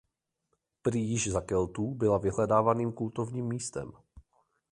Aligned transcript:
Prý 0.81 1.01
již 1.09 1.27
za 1.31 1.41
Keltů 1.41 1.93
byla 1.93 2.17
vyhledávaným 2.17 2.91
kultovním 2.93 3.47
místem. 3.47 3.91